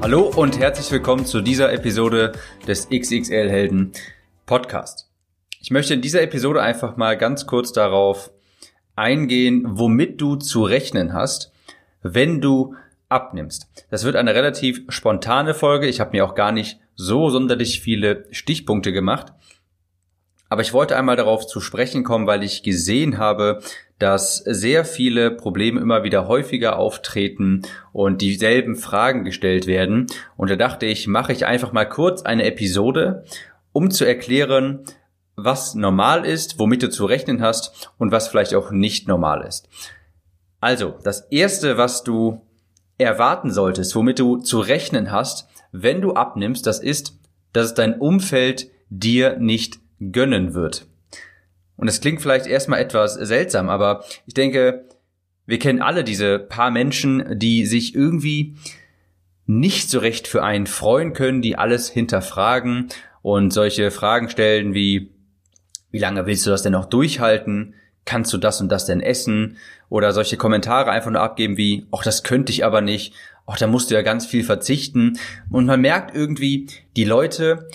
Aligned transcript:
Hallo 0.00 0.32
und 0.36 0.58
herzlich 0.58 0.90
willkommen 0.92 1.26
zu 1.26 1.40
dieser 1.40 1.72
Episode 1.72 2.32
des 2.66 2.88
XXL 2.88 3.50
Helden 3.50 3.92
Podcast. 4.46 5.10
Ich 5.60 5.72
möchte 5.72 5.94
in 5.94 6.00
dieser 6.00 6.22
Episode 6.22 6.62
einfach 6.62 6.96
mal 6.96 7.18
ganz 7.18 7.46
kurz 7.46 7.72
darauf 7.72 8.30
eingehen, 8.94 9.64
womit 9.66 10.20
du 10.20 10.36
zu 10.36 10.62
rechnen 10.62 11.12
hast, 11.12 11.52
wenn 12.02 12.40
du 12.40 12.76
abnimmst. 13.08 13.68
Das 13.90 14.04
wird 14.04 14.14
eine 14.14 14.34
relativ 14.34 14.82
spontane 14.88 15.52
Folge. 15.52 15.88
Ich 15.88 15.98
habe 15.98 16.12
mir 16.12 16.24
auch 16.24 16.36
gar 16.36 16.52
nicht 16.52 16.78
so 16.94 17.28
sonderlich 17.28 17.80
viele 17.80 18.26
Stichpunkte 18.30 18.92
gemacht. 18.92 19.32
Aber 20.48 20.62
ich 20.62 20.72
wollte 20.72 20.96
einmal 20.96 21.16
darauf 21.16 21.46
zu 21.46 21.60
sprechen 21.60 22.04
kommen, 22.04 22.26
weil 22.26 22.42
ich 22.42 22.62
gesehen 22.62 23.18
habe, 23.18 23.60
dass 23.98 24.36
sehr 24.36 24.84
viele 24.84 25.30
Probleme 25.30 25.80
immer 25.80 26.04
wieder 26.04 26.26
häufiger 26.26 26.78
auftreten 26.78 27.62
und 27.92 28.22
dieselben 28.22 28.76
Fragen 28.76 29.24
gestellt 29.24 29.66
werden. 29.66 30.06
Und 30.36 30.50
da 30.50 30.56
dachte 30.56 30.86
ich, 30.86 31.06
mache 31.06 31.32
ich 31.32 31.46
einfach 31.46 31.72
mal 31.72 31.84
kurz 31.84 32.22
eine 32.22 32.44
Episode, 32.44 33.24
um 33.72 33.90
zu 33.90 34.04
erklären, 34.04 34.84
was 35.36 35.74
normal 35.74 36.24
ist, 36.24 36.58
womit 36.58 36.82
du 36.82 36.90
zu 36.90 37.04
rechnen 37.04 37.42
hast 37.42 37.90
und 37.98 38.10
was 38.10 38.28
vielleicht 38.28 38.54
auch 38.54 38.70
nicht 38.70 39.06
normal 39.06 39.44
ist. 39.46 39.68
Also, 40.60 40.94
das 41.04 41.20
erste, 41.30 41.76
was 41.78 42.02
du 42.02 42.40
erwarten 42.98 43.52
solltest, 43.52 43.94
womit 43.94 44.18
du 44.18 44.38
zu 44.38 44.58
rechnen 44.58 45.12
hast, 45.12 45.48
wenn 45.70 46.00
du 46.00 46.14
abnimmst, 46.14 46.66
das 46.66 46.80
ist, 46.80 47.16
dass 47.52 47.74
dein 47.74 48.00
Umfeld 48.00 48.68
dir 48.90 49.36
nicht 49.38 49.78
gönnen 50.00 50.54
wird. 50.54 50.86
Und 51.76 51.88
es 51.88 52.00
klingt 52.00 52.20
vielleicht 52.20 52.46
erstmal 52.46 52.80
etwas 52.80 53.14
seltsam, 53.14 53.68
aber 53.68 54.04
ich 54.26 54.34
denke, 54.34 54.84
wir 55.46 55.58
kennen 55.58 55.80
alle 55.80 56.04
diese 56.04 56.38
paar 56.38 56.70
Menschen, 56.70 57.38
die 57.38 57.64
sich 57.64 57.94
irgendwie 57.94 58.56
nicht 59.46 59.88
so 59.88 59.98
recht 59.98 60.28
für 60.28 60.42
einen 60.42 60.66
freuen 60.66 61.14
können, 61.14 61.40
die 61.40 61.56
alles 61.56 61.88
hinterfragen 61.88 62.88
und 63.22 63.52
solche 63.52 63.90
Fragen 63.90 64.28
stellen 64.28 64.74
wie, 64.74 65.10
wie 65.90 65.98
lange 65.98 66.26
willst 66.26 66.44
du 66.46 66.50
das 66.50 66.62
denn 66.62 66.72
noch 66.72 66.86
durchhalten? 66.86 67.74
Kannst 68.04 68.32
du 68.32 68.38
das 68.38 68.60
und 68.60 68.70
das 68.70 68.84
denn 68.84 69.00
essen? 69.00 69.56
Oder 69.88 70.12
solche 70.12 70.36
Kommentare 70.36 70.90
einfach 70.90 71.10
nur 71.10 71.22
abgeben 71.22 71.56
wie, 71.56 71.86
ach, 71.92 72.02
das 72.02 72.24
könnte 72.24 72.52
ich 72.52 72.64
aber 72.64 72.82
nicht, 72.82 73.14
ach, 73.46 73.56
da 73.56 73.66
musst 73.66 73.90
du 73.90 73.94
ja 73.94 74.02
ganz 74.02 74.26
viel 74.26 74.44
verzichten. 74.44 75.18
Und 75.50 75.64
man 75.64 75.80
merkt 75.80 76.14
irgendwie, 76.14 76.66
die 76.96 77.04
Leute 77.04 77.68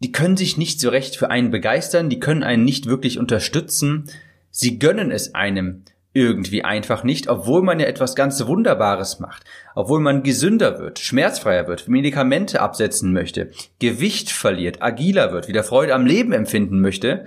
die 0.00 0.12
können 0.12 0.36
sich 0.36 0.56
nicht 0.56 0.80
so 0.80 0.90
recht 0.90 1.16
für 1.16 1.30
einen 1.30 1.50
begeistern, 1.50 2.10
die 2.10 2.20
können 2.20 2.42
einen 2.42 2.64
nicht 2.64 2.86
wirklich 2.86 3.18
unterstützen, 3.18 4.04
sie 4.50 4.78
gönnen 4.78 5.10
es 5.10 5.34
einem 5.34 5.84
irgendwie 6.12 6.64
einfach 6.64 7.04
nicht, 7.04 7.28
obwohl 7.28 7.62
man 7.62 7.78
ja 7.78 7.86
etwas 7.86 8.14
ganz 8.14 8.46
Wunderbares 8.46 9.20
macht, 9.20 9.44
obwohl 9.74 10.00
man 10.00 10.22
gesünder 10.22 10.78
wird, 10.78 10.98
schmerzfreier 10.98 11.68
wird, 11.68 11.88
Medikamente 11.88 12.62
absetzen 12.62 13.12
möchte, 13.12 13.50
Gewicht 13.80 14.30
verliert, 14.30 14.80
agiler 14.80 15.32
wird, 15.32 15.46
wieder 15.46 15.62
Freude 15.62 15.94
am 15.94 16.06
Leben 16.06 16.32
empfinden 16.32 16.80
möchte, 16.80 17.26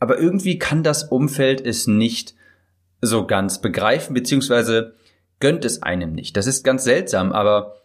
aber 0.00 0.18
irgendwie 0.18 0.58
kann 0.58 0.82
das 0.82 1.04
Umfeld 1.04 1.64
es 1.64 1.86
nicht 1.86 2.34
so 3.00 3.24
ganz 3.24 3.60
begreifen, 3.60 4.14
beziehungsweise 4.14 4.94
gönnt 5.38 5.64
es 5.64 5.82
einem 5.82 6.12
nicht. 6.12 6.36
Das 6.36 6.48
ist 6.48 6.64
ganz 6.64 6.82
seltsam, 6.82 7.32
aber 7.32 7.76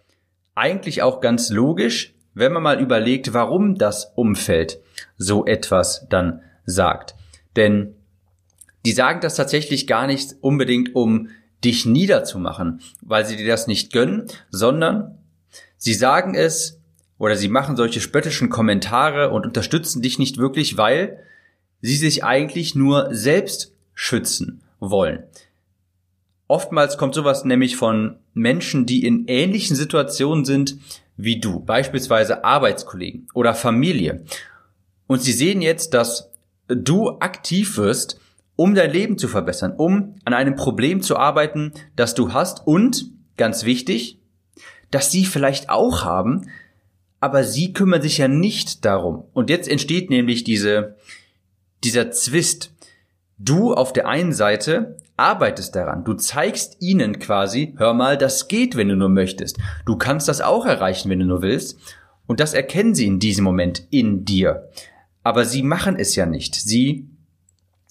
eigentlich 0.56 1.04
auch 1.04 1.22
ganz 1.22 1.52
logisch, 1.52 2.16
wenn 2.34 2.54
man 2.54 2.64
mal 2.64 2.80
überlegt, 2.80 3.34
warum 3.34 3.76
das 3.76 4.12
Umfeld 4.16 4.80
so 5.18 5.46
etwas 5.46 6.08
dann 6.10 6.42
sagt. 6.66 7.16
Denn 7.56 7.96
die 8.86 8.94
sagen 8.94 9.22
das 9.22 9.36
tatsächlich 9.36 9.88
gar 9.88 10.08
nicht 10.08 10.36
unbedingt, 10.42 10.96
um 10.96 11.30
dich 11.64 11.86
niederzumachen, 11.86 12.82
weil 13.02 13.26
sie 13.26 13.36
dir 13.36 13.48
das 13.48 13.68
nicht 13.68 13.94
gönnen, 13.94 14.26
sondern 14.50 15.18
sie 15.78 15.94
sagen 15.94 16.34
es 16.34 16.80
oder 17.18 17.36
sie 17.36 17.50
machen 17.50 17.76
solche 17.76 18.02
spöttischen 18.02 18.50
Kommentare 18.50 19.30
und 19.30 19.46
unterstützen 19.46 20.02
dich 20.02 20.18
nicht 20.18 20.38
wirklich, 20.38 20.78
weil 20.78 21.20
sie 21.82 21.96
sich 21.96 22.24
eigentlich 22.24 22.74
nur 22.74 23.10
selbst 23.12 23.74
schützen 23.94 24.64
wollen. 24.80 25.24
Oftmals 26.48 26.98
kommt 26.98 27.14
sowas 27.14 27.46
nämlich 27.46 27.78
von 27.78 28.18
Menschen, 28.34 28.86
die 28.86 29.06
in 29.06 29.26
ähnlichen 29.28 29.76
Situationen 29.76 30.46
sind 30.46 30.78
wie 31.24 31.40
du, 31.40 31.60
beispielsweise 31.60 32.44
Arbeitskollegen 32.44 33.28
oder 33.34 33.54
Familie. 33.54 34.24
Und 35.08 35.22
sie 35.22 35.34
sehen 35.34 35.62
jetzt, 35.62 35.94
dass 35.94 36.32
du 36.68 37.20
aktiv 37.20 37.78
wirst, 37.78 38.20
um 38.56 38.76
dein 38.76 38.92
Leben 38.92 39.18
zu 39.18 39.28
verbessern, 39.28 39.74
um 39.76 40.16
an 40.26 40.34
einem 40.34 40.56
Problem 40.56 41.02
zu 41.02 41.18
arbeiten, 41.18 41.74
das 41.96 42.16
du 42.16 42.34
hast 42.34 42.66
und, 42.66 43.06
ganz 43.38 43.66
wichtig, 43.66 44.20
dass 44.92 45.12
sie 45.12 45.26
vielleicht 45.26 45.70
auch 45.70 46.04
haben, 46.04 46.50
aber 47.20 47.44
sie 47.44 47.74
kümmern 47.74 48.02
sich 48.02 48.18
ja 48.18 48.28
nicht 48.28 48.84
darum. 48.84 49.26
Und 49.34 49.50
jetzt 49.50 49.68
entsteht 49.68 50.10
nämlich 50.10 50.44
diese, 50.44 50.98
dieser 51.84 52.12
Zwist. 52.12 52.74
Du 53.38 53.74
auf 53.74 53.94
der 53.94 54.08
einen 54.08 54.34
Seite 54.34 54.98
arbeitest 55.22 55.76
daran. 55.76 56.04
Du 56.04 56.16
zeigst 56.16 56.78
ihnen 56.80 57.20
quasi, 57.20 57.76
hör 57.78 57.94
mal, 57.94 58.18
das 58.18 58.48
geht, 58.48 58.76
wenn 58.76 58.90
du 58.90 58.96
nur 58.96 59.10
möchtest. 59.10 59.58
Du 59.86 59.96
kannst 59.96 60.28
das 60.28 60.42
auch 60.42 60.66
erreichen, 60.66 61.10
wenn 61.10 61.20
du 61.20 61.26
nur 61.26 61.42
willst. 61.42 61.80
Und 62.28 62.40
das 62.40 62.54
erkennen 62.54 62.96
sie 62.96 63.06
in 63.06 63.20
diesem 63.20 63.44
Moment 63.44 63.88
in 63.92 64.26
dir. 64.26 64.70
Aber 65.24 65.46
sie 65.46 65.64
machen 65.64 65.98
es 65.98 66.16
ja 66.16 66.26
nicht. 66.26 66.56
Sie 66.56 67.08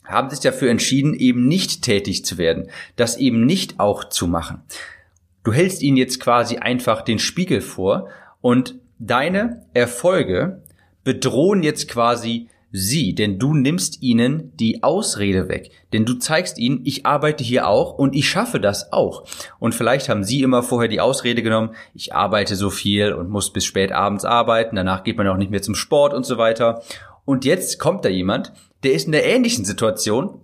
haben 0.04 0.28
sich 0.28 0.40
dafür 0.40 0.70
entschieden, 0.70 1.14
eben 1.14 1.46
nicht 1.46 1.82
tätig 1.82 2.24
zu 2.24 2.36
werden, 2.36 2.68
das 2.96 3.16
eben 3.16 3.46
nicht 3.46 3.78
auch 3.78 4.04
zu 4.04 4.26
machen. 4.26 4.62
Du 5.44 5.52
hältst 5.52 5.82
ihnen 5.82 5.96
jetzt 5.96 6.20
quasi 6.20 6.56
einfach 6.58 7.02
den 7.02 7.18
Spiegel 7.18 7.60
vor 7.60 8.08
und 8.40 8.74
deine 8.98 9.64
Erfolge 9.72 10.62
bedrohen 11.04 11.62
jetzt 11.62 11.88
quasi 11.88 12.49
sie, 12.72 13.14
denn 13.14 13.38
du 13.38 13.54
nimmst 13.54 14.02
ihnen 14.02 14.52
die 14.56 14.82
Ausrede 14.82 15.48
weg. 15.48 15.70
Denn 15.92 16.04
du 16.04 16.14
zeigst 16.14 16.58
ihnen, 16.58 16.80
ich 16.84 17.04
arbeite 17.04 17.42
hier 17.42 17.66
auch 17.66 17.94
und 17.94 18.14
ich 18.14 18.28
schaffe 18.28 18.60
das 18.60 18.92
auch. 18.92 19.24
Und 19.58 19.74
vielleicht 19.74 20.08
haben 20.08 20.24
sie 20.24 20.42
immer 20.42 20.62
vorher 20.62 20.88
die 20.88 21.00
Ausrede 21.00 21.42
genommen, 21.42 21.74
ich 21.94 22.14
arbeite 22.14 22.56
so 22.56 22.70
viel 22.70 23.12
und 23.12 23.30
muss 23.30 23.52
bis 23.52 23.64
spät 23.64 23.92
abends 23.92 24.24
arbeiten, 24.24 24.76
danach 24.76 25.04
geht 25.04 25.16
man 25.16 25.26
auch 25.28 25.36
nicht 25.36 25.50
mehr 25.50 25.62
zum 25.62 25.74
Sport 25.74 26.14
und 26.14 26.24
so 26.24 26.38
weiter. 26.38 26.82
Und 27.24 27.44
jetzt 27.44 27.78
kommt 27.78 28.04
da 28.04 28.08
jemand, 28.08 28.52
der 28.82 28.92
ist 28.92 29.06
in 29.06 29.12
der 29.12 29.26
ähnlichen 29.26 29.64
Situation 29.64 30.40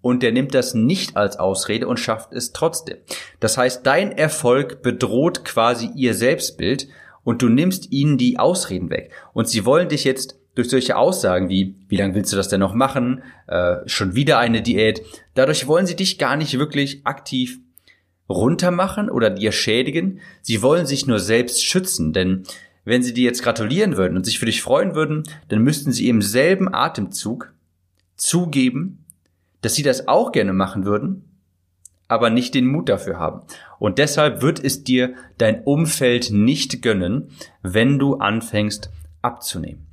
und 0.00 0.22
der 0.22 0.32
nimmt 0.32 0.54
das 0.54 0.74
nicht 0.74 1.16
als 1.16 1.38
Ausrede 1.38 1.86
und 1.86 2.00
schafft 2.00 2.32
es 2.32 2.52
trotzdem. 2.52 2.98
Das 3.40 3.56
heißt, 3.56 3.86
dein 3.86 4.12
Erfolg 4.12 4.82
bedroht 4.82 5.44
quasi 5.44 5.90
ihr 5.94 6.14
Selbstbild 6.14 6.88
und 7.24 7.40
du 7.40 7.48
nimmst 7.48 7.92
ihnen 7.92 8.18
die 8.18 8.38
Ausreden 8.38 8.90
weg. 8.90 9.12
Und 9.32 9.48
sie 9.48 9.64
wollen 9.64 9.88
dich 9.88 10.04
jetzt 10.04 10.41
durch 10.54 10.68
solche 10.68 10.96
Aussagen 10.96 11.48
wie, 11.48 11.74
wie 11.88 11.96
lange 11.96 12.14
willst 12.14 12.32
du 12.32 12.36
das 12.36 12.48
denn 12.48 12.60
noch 12.60 12.74
machen, 12.74 13.22
äh, 13.46 13.76
schon 13.86 14.14
wieder 14.14 14.38
eine 14.38 14.62
Diät, 14.62 15.02
dadurch 15.34 15.66
wollen 15.66 15.86
sie 15.86 15.96
dich 15.96 16.18
gar 16.18 16.36
nicht 16.36 16.58
wirklich 16.58 17.06
aktiv 17.06 17.58
runtermachen 18.28 19.10
oder 19.10 19.30
dir 19.30 19.52
schädigen. 19.52 20.20
Sie 20.40 20.62
wollen 20.62 20.86
sich 20.86 21.06
nur 21.06 21.18
selbst 21.18 21.64
schützen, 21.64 22.12
denn 22.12 22.44
wenn 22.84 23.02
sie 23.02 23.14
dir 23.14 23.24
jetzt 23.24 23.42
gratulieren 23.42 23.96
würden 23.96 24.16
und 24.16 24.24
sich 24.24 24.38
für 24.38 24.46
dich 24.46 24.62
freuen 24.62 24.94
würden, 24.94 25.22
dann 25.48 25.62
müssten 25.62 25.92
sie 25.92 26.08
im 26.08 26.22
selben 26.22 26.72
Atemzug 26.72 27.52
zugeben, 28.16 29.04
dass 29.60 29.74
sie 29.74 29.82
das 29.82 30.08
auch 30.08 30.32
gerne 30.32 30.52
machen 30.52 30.84
würden, 30.84 31.38
aber 32.08 32.30
nicht 32.30 32.54
den 32.54 32.66
Mut 32.66 32.88
dafür 32.88 33.18
haben. 33.18 33.42
Und 33.78 33.98
deshalb 33.98 34.42
wird 34.42 34.62
es 34.62 34.84
dir 34.84 35.14
dein 35.38 35.62
Umfeld 35.62 36.30
nicht 36.30 36.82
gönnen, 36.82 37.30
wenn 37.62 37.98
du 37.98 38.16
anfängst 38.16 38.90
abzunehmen. 39.22 39.91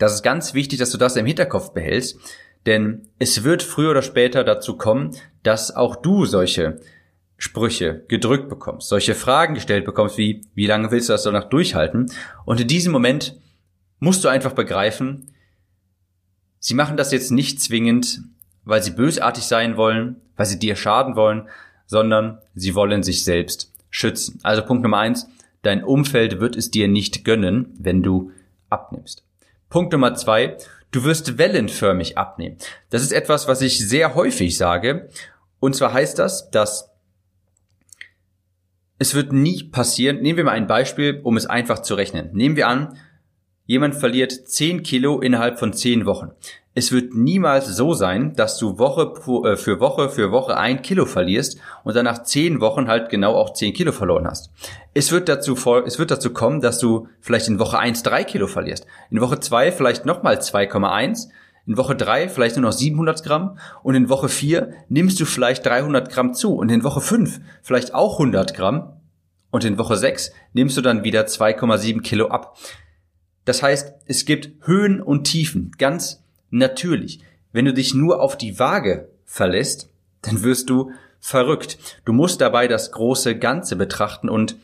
Das 0.00 0.14
ist 0.14 0.22
ganz 0.22 0.54
wichtig, 0.54 0.78
dass 0.78 0.90
du 0.90 0.96
das 0.96 1.16
im 1.16 1.26
Hinterkopf 1.26 1.74
behältst, 1.74 2.18
denn 2.64 3.06
es 3.18 3.44
wird 3.44 3.62
früher 3.62 3.90
oder 3.90 4.00
später 4.00 4.44
dazu 4.44 4.78
kommen, 4.78 5.14
dass 5.42 5.76
auch 5.76 5.94
du 5.94 6.24
solche 6.24 6.80
Sprüche 7.36 8.06
gedrückt 8.08 8.48
bekommst, 8.48 8.88
solche 8.88 9.14
Fragen 9.14 9.52
gestellt 9.52 9.84
bekommst 9.84 10.16
wie, 10.16 10.40
wie 10.54 10.66
lange 10.66 10.90
willst 10.90 11.10
du 11.10 11.12
das 11.12 11.24
danach 11.24 11.50
durchhalten? 11.50 12.10
Und 12.46 12.60
in 12.62 12.66
diesem 12.66 12.92
Moment 12.92 13.38
musst 13.98 14.24
du 14.24 14.28
einfach 14.28 14.52
begreifen, 14.52 15.34
sie 16.58 16.74
machen 16.74 16.96
das 16.96 17.12
jetzt 17.12 17.30
nicht 17.30 17.60
zwingend, 17.60 18.22
weil 18.64 18.82
sie 18.82 18.92
bösartig 18.92 19.44
sein 19.44 19.76
wollen, 19.76 20.16
weil 20.34 20.46
sie 20.46 20.58
dir 20.58 20.76
schaden 20.76 21.14
wollen, 21.14 21.50
sondern 21.84 22.38
sie 22.54 22.74
wollen 22.74 23.02
sich 23.02 23.22
selbst 23.22 23.74
schützen. 23.90 24.40
Also 24.44 24.62
Punkt 24.62 24.82
Nummer 24.82 25.00
eins, 25.00 25.28
dein 25.60 25.84
Umfeld 25.84 26.40
wird 26.40 26.56
es 26.56 26.70
dir 26.70 26.88
nicht 26.88 27.22
gönnen, 27.22 27.74
wenn 27.78 28.02
du 28.02 28.32
abnimmst. 28.70 29.24
Punkt 29.70 29.92
Nummer 29.92 30.14
zwei, 30.14 30.56
du 30.90 31.04
wirst 31.04 31.38
wellenförmig 31.38 32.18
abnehmen. 32.18 32.58
Das 32.90 33.02
ist 33.02 33.12
etwas, 33.12 33.48
was 33.48 33.62
ich 33.62 33.78
sehr 33.78 34.14
häufig 34.14 34.56
sage. 34.56 35.08
Und 35.60 35.76
zwar 35.76 35.92
heißt 35.92 36.18
das, 36.18 36.50
dass 36.50 36.90
es 38.98 39.14
wird 39.14 39.32
nie 39.32 39.62
passieren. 39.64 40.20
Nehmen 40.20 40.36
wir 40.36 40.44
mal 40.44 40.52
ein 40.52 40.66
Beispiel, 40.66 41.20
um 41.22 41.36
es 41.36 41.46
einfach 41.46 41.78
zu 41.78 41.94
rechnen. 41.94 42.30
Nehmen 42.34 42.56
wir 42.56 42.68
an, 42.68 42.98
jemand 43.70 43.94
verliert 43.94 44.32
10 44.32 44.82
Kilo 44.82 45.20
innerhalb 45.20 45.60
von 45.60 45.72
10 45.72 46.04
Wochen. 46.04 46.32
Es 46.74 46.90
wird 46.90 47.14
niemals 47.14 47.68
so 47.68 47.94
sein, 47.94 48.34
dass 48.34 48.58
du 48.58 48.78
Woche 48.78 49.12
äh, 49.48 49.56
für 49.56 49.78
Woche 49.78 50.08
für 50.08 50.32
Woche 50.32 50.56
ein 50.56 50.82
Kilo 50.82 51.06
verlierst 51.06 51.56
und 51.84 51.94
dann 51.94 52.04
nach 52.04 52.24
zehn 52.24 52.60
Wochen 52.60 52.88
halt 52.88 53.10
genau 53.10 53.36
auch 53.36 53.52
zehn 53.52 53.72
Kilo 53.72 53.92
verloren 53.92 54.26
hast. 54.26 54.50
Es 54.92 55.12
wird 55.12 55.28
dazu, 55.28 55.54
es 55.86 56.00
wird 56.00 56.10
dazu 56.10 56.32
kommen, 56.32 56.60
dass 56.60 56.80
du 56.80 57.06
vielleicht 57.20 57.46
in 57.46 57.60
Woche 57.60 57.78
eins 57.78 58.02
drei 58.02 58.24
Kilo 58.24 58.48
verlierst. 58.48 58.88
In 59.08 59.20
Woche 59.20 59.38
zwei 59.38 59.70
vielleicht 59.70 60.04
nochmal 60.04 60.38
2,1. 60.38 61.28
In 61.64 61.76
Woche 61.76 61.94
drei 61.94 62.28
vielleicht 62.28 62.56
nur 62.56 62.64
noch 62.64 62.72
700 62.72 63.22
Gramm 63.22 63.56
und 63.84 63.94
in 63.94 64.08
Woche 64.08 64.28
vier 64.28 64.72
nimmst 64.88 65.20
du 65.20 65.24
vielleicht 65.24 65.64
300 65.64 66.10
Gramm 66.10 66.34
zu 66.34 66.56
und 66.56 66.72
in 66.72 66.82
Woche 66.82 67.00
fünf 67.00 67.40
vielleicht 67.62 67.94
auch 67.94 68.14
100 68.14 68.52
Gramm 68.52 68.94
und 69.52 69.64
in 69.64 69.78
Woche 69.78 69.96
sechs 69.96 70.32
nimmst 70.54 70.76
du 70.76 70.80
dann 70.80 71.04
wieder 71.04 71.22
2,7 71.22 72.02
Kilo 72.02 72.28
ab. 72.28 72.56
Das 73.44 73.62
heißt, 73.62 73.92
es 74.06 74.24
gibt 74.24 74.50
Höhen 74.66 75.00
und 75.00 75.24
Tiefen, 75.24 75.72
ganz 75.78 76.22
natürlich. 76.50 77.20
Wenn 77.52 77.64
du 77.64 77.74
dich 77.74 77.94
nur 77.94 78.22
auf 78.22 78.36
die 78.36 78.58
Waage 78.58 79.08
verlässt, 79.24 79.88
dann 80.22 80.42
wirst 80.42 80.70
du 80.70 80.92
verrückt. 81.20 81.78
Du 82.04 82.12
musst 82.12 82.40
dabei 82.40 82.68
das 82.68 82.92
große 82.92 83.38
Ganze 83.38 83.76
betrachten 83.76 84.28
und 84.28 84.56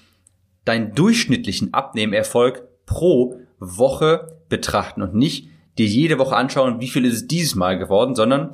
deinen 0.65 0.95
durchschnittlichen 0.95 1.75
Abnehmerfolg 1.75 2.63
pro 2.87 3.41
Woche 3.59 4.39
betrachten 4.49 5.03
und 5.03 5.15
nicht 5.15 5.49
dir 5.79 5.87
jede 5.87 6.19
Woche 6.19 6.37
anschauen, 6.37 6.81
wie 6.81 6.89
viel 6.89 7.05
ist 7.05 7.15
es 7.15 7.29
dieses 7.29 7.55
Mal 7.55 7.79
geworden, 7.79 8.15
sondern 8.15 8.53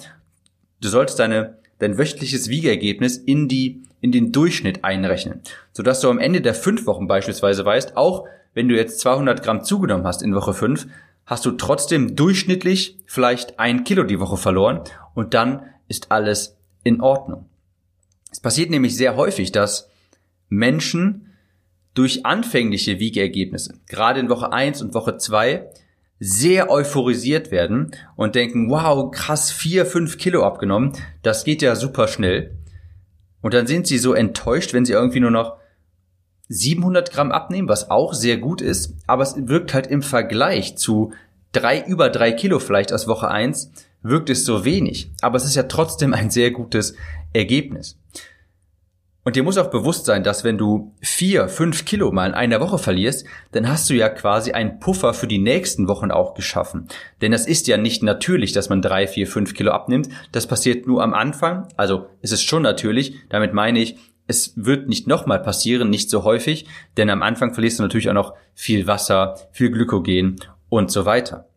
du 0.81 0.89
solltest 0.89 1.19
deine, 1.19 1.59
dein 1.79 1.99
wöchentliches 1.99 2.49
Wiegergebnis 2.49 3.17
in 3.17 3.49
die, 3.49 3.83
in 4.01 4.13
den 4.13 4.33
Durchschnitt 4.33 4.85
einrechnen, 4.85 5.41
sodass 5.73 6.01
du 6.01 6.11
am 6.11 6.19
Ende 6.19 6.41
der 6.41 6.55
fünf 6.55 6.87
Wochen 6.87 7.07
beispielsweise 7.07 7.65
weißt, 7.65 7.97
auch 7.97 8.27
wenn 8.55 8.69
du 8.69 8.77
jetzt 8.77 9.01
200 9.01 9.43
Gramm 9.43 9.65
zugenommen 9.65 10.07
hast 10.07 10.23
in 10.23 10.35
Woche 10.35 10.55
fünf, 10.55 10.87
hast 11.25 11.45
du 11.47 11.53
trotzdem 11.53 12.17
durchschnittlich 12.17 12.99
vielleicht 13.07 13.59
ein 13.59 13.85
Kilo 13.85 14.05
die 14.05 14.21
Woche 14.21 14.37
verloren 14.37 14.81
und 15.15 15.35
dann 15.35 15.63
ist 15.89 16.11
alles 16.11 16.57
in 16.85 17.01
Ordnung. 17.01 17.47
Es 18.31 18.41
passiert 18.41 18.71
nämlich 18.71 18.97
sehr 18.97 19.17
häufig, 19.17 19.53
dass 19.53 19.89
Menschen 20.49 21.29
durch 21.95 22.25
anfängliche 22.25 22.99
Wiegeergebnisse, 22.99 23.75
gerade 23.89 24.21
in 24.21 24.29
Woche 24.29 24.53
1 24.53 24.81
und 24.83 24.95
Woche 24.95 25.19
2, 25.19 25.69
sehr 26.19 26.71
euphorisiert 26.71 27.51
werden 27.51 27.91
und 28.17 28.35
denken, 28.35 28.71
wow, 28.71 29.11
krass, 29.11 29.51
vier, 29.51 29.85
fünf 29.85 30.19
Kilo 30.19 30.45
abgenommen, 30.45 30.93
das 31.23 31.45
geht 31.45 31.63
ja 31.63 31.75
super 31.75 32.09
schnell. 32.09 32.57
Und 33.41 33.55
dann 33.55 33.67
sind 33.67 33.87
sie 33.87 33.99
so 33.99 34.15
enttäuscht, 34.15 34.73
wenn 34.73 34.85
sie 34.85 34.93
irgendwie 34.93 35.21
nur 35.21 35.33
noch 35.33 35.57
700 36.53 37.11
Gramm 37.13 37.33
abnehmen, 37.33 37.69
was 37.69 37.91
auch 37.91 38.13
sehr 38.15 38.37
gut 38.37 38.61
ist, 38.61 38.95
aber 39.07 39.23
es 39.23 39.35
wirkt 39.37 39.75
halt 39.75 39.87
im 39.87 40.03
Vergleich 40.03 40.77
zu 40.77 41.13
drei, 41.53 41.81
über 41.81 42.11
drei 42.11 42.33
Kilo 42.33 42.59
vielleicht 42.59 42.93
aus 42.93 43.09
Woche 43.09 43.29
eins 43.29 43.71
wirkt 44.03 44.31
es 44.31 44.45
so 44.45 44.65
wenig. 44.65 45.13
Aber 45.21 45.37
es 45.37 45.45
ist 45.45 45.55
ja 45.55 45.65
trotzdem 45.65 46.13
ein 46.13 46.31
sehr 46.31 46.51
gutes 46.51 46.95
Ergebnis. 47.33 47.99
Und 49.25 49.37
dir 49.37 49.45
muss 49.45 49.57
auch 49.57 49.71
bewusst 49.71 50.05
sein, 50.05 50.25
dass 50.25 50.43
wenn 50.43 50.59
du 50.59 50.95
vier, 51.01 51.49
fünf 51.49 51.85
Kilo 51.85 52.11
mal 52.11 52.27
in 52.27 52.35
einer 52.35 52.61
Woche 52.61 52.79
verlierst, 52.79 53.25
dann 53.53 53.69
hast 53.69 53.89
du 53.89 53.95
ja 53.95 54.09
quasi 54.09 54.51
einen 54.51 54.81
Puffer 54.81 55.15
für 55.15 55.29
die 55.29 55.39
nächsten 55.39 55.87
Wochen 55.87 56.11
auch 56.11 56.35
geschaffen. 56.35 56.89
Denn 57.21 57.31
das 57.31 57.47
ist 57.47 57.69
ja 57.69 57.77
nicht 57.77 58.03
natürlich, 58.03 58.51
dass 58.51 58.69
man 58.69 58.83
drei, 58.83 59.07
vier, 59.07 59.29
fünf 59.29 59.55
Kilo 59.55 59.71
abnimmt. 59.71 60.09
Das 60.33 60.49
passiert 60.49 60.89
nur 60.89 61.05
am 61.05 61.15
Anfang. 61.15 61.69
Also 61.77 62.07
es 62.21 62.33
ist 62.33 62.43
schon 62.43 62.63
natürlich. 62.63 63.15
Damit 63.29 63.55
meine 63.55 63.79
ich, 63.79 63.97
es 64.27 64.53
wird 64.57 64.89
nicht 64.89 65.07
nochmal 65.07 65.43
passieren, 65.43 65.91
nicht 65.91 66.11
so 66.11 66.25
häufig, 66.25 66.67
denn 66.97 67.11
am 67.11 67.23
Anfang 67.23 67.55
verlierst 67.55 67.79
du 67.79 67.83
natürlich 67.83 68.09
auch 68.09 68.15
noch 68.15 68.35
viel 68.55 68.87
Wasser, 68.87 69.37
viel 69.53 69.71
Glykogen 69.71 70.37
und 70.69 70.91
so 70.91 71.05
weiter. 71.05 71.49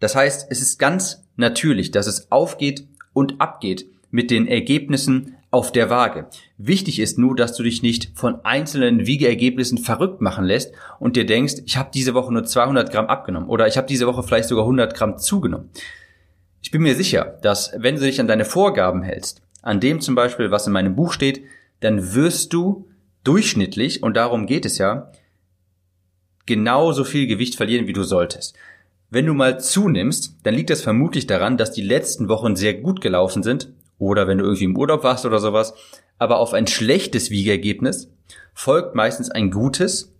Das 0.00 0.14
heißt, 0.14 0.46
es 0.50 0.60
ist 0.60 0.78
ganz 0.78 1.24
natürlich, 1.36 1.90
dass 1.90 2.06
es 2.06 2.30
aufgeht 2.30 2.86
und 3.12 3.40
abgeht 3.40 3.86
mit 4.10 4.30
den 4.30 4.46
Ergebnissen 4.46 5.34
auf 5.50 5.72
der 5.72 5.88
Waage. 5.88 6.26
Wichtig 6.58 6.98
ist 7.00 7.18
nur, 7.18 7.34
dass 7.34 7.54
du 7.54 7.62
dich 7.62 7.82
nicht 7.82 8.10
von 8.14 8.44
einzelnen 8.44 9.06
Wiegeergebnissen 9.06 9.78
verrückt 9.78 10.20
machen 10.20 10.44
lässt 10.44 10.72
und 10.98 11.16
dir 11.16 11.24
denkst, 11.24 11.54
ich 11.64 11.76
habe 11.76 11.90
diese 11.92 12.14
Woche 12.14 12.32
nur 12.32 12.44
200 12.44 12.92
Gramm 12.92 13.06
abgenommen 13.06 13.48
oder 13.48 13.66
ich 13.66 13.76
habe 13.76 13.86
diese 13.86 14.06
Woche 14.06 14.22
vielleicht 14.22 14.48
sogar 14.48 14.64
100 14.64 14.94
Gramm 14.94 15.18
zugenommen. 15.18 15.70
Ich 16.60 16.70
bin 16.70 16.82
mir 16.82 16.94
sicher, 16.94 17.38
dass 17.42 17.72
wenn 17.78 17.94
du 17.94 18.02
dich 18.02 18.20
an 18.20 18.28
deine 18.28 18.44
Vorgaben 18.44 19.02
hältst, 19.02 19.40
an 19.62 19.80
dem 19.80 20.00
zum 20.00 20.14
Beispiel, 20.14 20.50
was 20.50 20.66
in 20.66 20.72
meinem 20.72 20.96
Buch 20.96 21.12
steht, 21.12 21.42
dann 21.80 22.14
wirst 22.14 22.52
du 22.52 22.88
durchschnittlich, 23.24 24.02
und 24.02 24.16
darum 24.16 24.46
geht 24.46 24.64
es 24.64 24.78
ja, 24.78 25.12
genauso 26.46 27.04
viel 27.04 27.26
Gewicht 27.26 27.56
verlieren, 27.56 27.86
wie 27.86 27.92
du 27.92 28.02
solltest. 28.02 28.56
Wenn 29.10 29.26
du 29.26 29.34
mal 29.34 29.60
zunimmst, 29.60 30.36
dann 30.42 30.54
liegt 30.54 30.70
das 30.70 30.82
vermutlich 30.82 31.26
daran, 31.26 31.56
dass 31.56 31.72
die 31.72 31.82
letzten 31.82 32.28
Wochen 32.28 32.56
sehr 32.56 32.74
gut 32.74 33.00
gelaufen 33.00 33.42
sind, 33.42 33.72
oder 33.98 34.26
wenn 34.26 34.38
du 34.38 34.44
irgendwie 34.44 34.64
im 34.64 34.76
Urlaub 34.76 35.02
warst 35.02 35.26
oder 35.26 35.40
sowas, 35.40 35.74
aber 36.18 36.38
auf 36.38 36.52
ein 36.54 36.66
schlechtes 36.66 37.30
Wiegergebnis 37.30 38.10
folgt 38.54 38.94
meistens 38.94 39.30
ein 39.30 39.50
gutes 39.50 40.12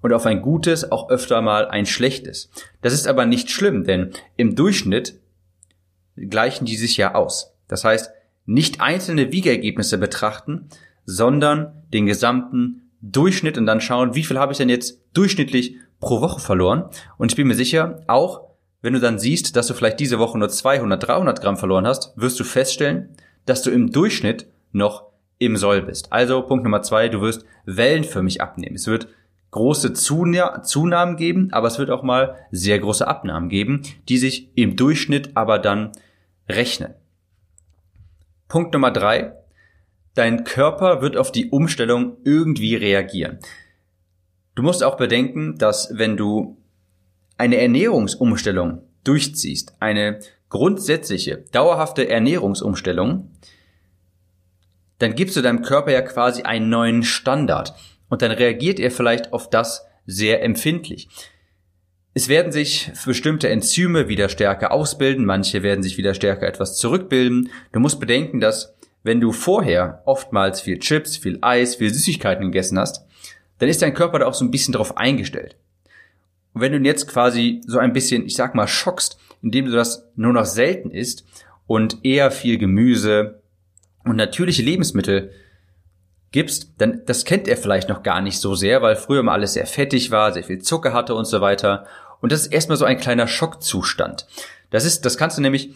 und 0.00 0.12
auf 0.12 0.26
ein 0.26 0.42
gutes 0.42 0.90
auch 0.90 1.08
öfter 1.10 1.40
mal 1.42 1.68
ein 1.68 1.86
schlechtes. 1.86 2.50
Das 2.80 2.92
ist 2.92 3.06
aber 3.06 3.26
nicht 3.26 3.50
schlimm, 3.50 3.84
denn 3.84 4.12
im 4.36 4.56
Durchschnitt 4.56 5.18
gleichen 6.16 6.64
die 6.64 6.76
sich 6.76 6.96
ja 6.96 7.14
aus. 7.14 7.54
Das 7.68 7.84
heißt, 7.84 8.10
nicht 8.46 8.80
einzelne 8.80 9.32
Wiegergebnisse 9.32 9.98
betrachten, 9.98 10.68
sondern 11.04 11.84
den 11.92 12.06
gesamten 12.06 12.90
Durchschnitt 13.00 13.58
und 13.58 13.66
dann 13.66 13.80
schauen, 13.80 14.14
wie 14.14 14.24
viel 14.24 14.38
habe 14.38 14.52
ich 14.52 14.58
denn 14.58 14.68
jetzt 14.68 15.00
durchschnittlich 15.12 15.76
pro 16.00 16.20
Woche 16.20 16.40
verloren. 16.40 16.84
Und 17.18 17.32
ich 17.32 17.36
bin 17.36 17.48
mir 17.48 17.54
sicher, 17.54 18.02
auch 18.06 18.52
wenn 18.80 18.92
du 18.92 19.00
dann 19.00 19.18
siehst, 19.18 19.56
dass 19.56 19.68
du 19.68 19.74
vielleicht 19.74 20.00
diese 20.00 20.18
Woche 20.18 20.38
nur 20.38 20.48
200, 20.48 21.06
300 21.06 21.40
Gramm 21.40 21.56
verloren 21.56 21.86
hast, 21.86 22.12
wirst 22.16 22.38
du 22.38 22.44
feststellen, 22.44 23.10
dass 23.46 23.62
du 23.62 23.70
im 23.70 23.92
Durchschnitt 23.92 24.46
noch 24.72 25.04
im 25.38 25.56
Soll 25.56 25.82
bist. 25.82 26.12
Also 26.12 26.42
Punkt 26.42 26.64
Nummer 26.64 26.82
zwei, 26.82 27.08
du 27.08 27.20
wirst 27.20 27.44
wellenförmig 27.64 28.40
abnehmen. 28.40 28.76
Es 28.76 28.86
wird 28.86 29.08
große 29.50 29.92
Zunahmen 29.92 31.16
geben, 31.16 31.48
aber 31.52 31.68
es 31.68 31.78
wird 31.78 31.90
auch 31.90 32.02
mal 32.02 32.36
sehr 32.50 32.78
große 32.78 33.06
Abnahmen 33.06 33.48
geben, 33.48 33.82
die 34.08 34.18
sich 34.18 34.50
im 34.56 34.76
Durchschnitt 34.76 35.36
aber 35.36 35.58
dann 35.58 35.92
rechnen. 36.48 36.94
Punkt 38.52 38.74
Nummer 38.74 38.90
drei. 38.90 39.32
Dein 40.12 40.44
Körper 40.44 41.00
wird 41.00 41.16
auf 41.16 41.32
die 41.32 41.48
Umstellung 41.48 42.18
irgendwie 42.22 42.76
reagieren. 42.76 43.38
Du 44.54 44.62
musst 44.62 44.84
auch 44.84 44.98
bedenken, 44.98 45.56
dass 45.56 45.96
wenn 45.96 46.18
du 46.18 46.58
eine 47.38 47.56
Ernährungsumstellung 47.56 48.82
durchziehst, 49.04 49.76
eine 49.80 50.18
grundsätzliche, 50.50 51.38
dauerhafte 51.52 52.10
Ernährungsumstellung, 52.10 53.30
dann 54.98 55.14
gibst 55.14 55.34
du 55.34 55.40
deinem 55.40 55.62
Körper 55.62 55.92
ja 55.92 56.02
quasi 56.02 56.42
einen 56.42 56.68
neuen 56.68 57.04
Standard 57.04 57.72
und 58.10 58.20
dann 58.20 58.32
reagiert 58.32 58.78
er 58.80 58.90
vielleicht 58.90 59.32
auf 59.32 59.48
das 59.48 59.86
sehr 60.04 60.42
empfindlich. 60.42 61.08
Es 62.14 62.28
werden 62.28 62.52
sich 62.52 62.92
bestimmte 63.06 63.48
Enzyme 63.48 64.08
wieder 64.08 64.28
stärker 64.28 64.72
ausbilden, 64.72 65.24
manche 65.24 65.62
werden 65.62 65.82
sich 65.82 65.96
wieder 65.96 66.12
stärker 66.12 66.46
etwas 66.46 66.76
zurückbilden. 66.76 67.50
Du 67.72 67.80
musst 67.80 68.00
bedenken, 68.00 68.38
dass 68.38 68.74
wenn 69.02 69.20
du 69.20 69.32
vorher 69.32 70.02
oftmals 70.04 70.60
viel 70.60 70.78
Chips, 70.78 71.16
viel 71.16 71.38
Eis, 71.40 71.76
viel 71.76 71.92
Süßigkeiten 71.92 72.44
gegessen 72.44 72.78
hast, 72.78 73.06
dann 73.58 73.68
ist 73.68 73.80
dein 73.80 73.94
Körper 73.94 74.18
da 74.18 74.26
auch 74.26 74.34
so 74.34 74.44
ein 74.44 74.50
bisschen 74.50 74.74
drauf 74.74 74.96
eingestellt. 74.98 75.56
Und 76.52 76.60
wenn 76.60 76.72
du 76.72 76.78
ihn 76.78 76.84
jetzt 76.84 77.08
quasi 77.08 77.62
so 77.66 77.78
ein 77.78 77.94
bisschen, 77.94 78.26
ich 78.26 78.36
sag 78.36 78.54
mal, 78.54 78.68
schockst, 78.68 79.18
indem 79.40 79.66
du 79.66 79.72
das 79.72 80.06
nur 80.14 80.34
noch 80.34 80.44
selten 80.44 80.90
isst 80.90 81.24
und 81.66 82.04
eher 82.04 82.30
viel 82.30 82.58
Gemüse 82.58 83.40
und 84.04 84.16
natürliche 84.16 84.62
Lebensmittel 84.62 85.30
gibst, 86.32 86.72
dann 86.78 87.02
das 87.06 87.24
kennt 87.24 87.46
er 87.46 87.56
vielleicht 87.56 87.88
noch 87.88 88.02
gar 88.02 88.20
nicht 88.20 88.40
so 88.40 88.54
sehr, 88.54 88.82
weil 88.82 88.96
früher 88.96 89.22
mal 89.22 89.34
alles 89.34 89.52
sehr 89.52 89.66
fettig 89.66 90.10
war, 90.10 90.32
sehr 90.32 90.44
viel 90.44 90.60
Zucker 90.60 90.92
hatte 90.92 91.14
und 91.14 91.26
so 91.26 91.40
weiter. 91.40 91.86
Und 92.20 92.32
das 92.32 92.42
ist 92.42 92.52
erstmal 92.52 92.78
so 92.78 92.84
ein 92.84 92.98
kleiner 92.98 93.28
Schockzustand. 93.28 94.26
Das 94.70 94.84
ist, 94.84 95.04
das 95.04 95.18
kannst 95.18 95.36
du 95.36 95.42
nämlich, 95.42 95.74